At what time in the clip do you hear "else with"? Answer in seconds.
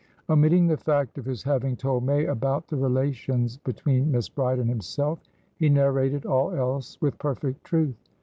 6.55-7.19